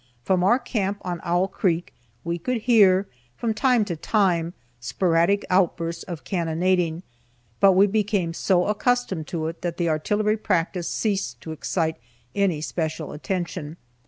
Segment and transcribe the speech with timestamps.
[0.23, 1.93] From our camp on Owl creek
[2.23, 3.05] we could hear,
[3.37, 7.03] from time to time, sporadic outbursts of cannonading,
[7.59, 11.97] but we became so accustomed to it that the artillery practice ceased to excite
[12.33, 13.77] any special attention.